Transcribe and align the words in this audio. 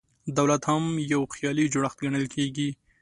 دولت 0.37 0.61
هم 0.71 0.83
یو 1.13 1.21
خیالي 1.33 1.65
جوړښت 1.73 1.97
ګڼل 2.03 2.25
کېږي. 2.35 2.69